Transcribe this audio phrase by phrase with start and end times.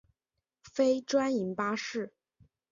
[0.63, 2.11] 非专营巴士。